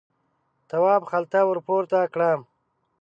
تواب 0.69 1.01
خلته 1.11 1.39
ور 1.45 1.59
پورته 1.67 1.99
کړه. 2.13 2.31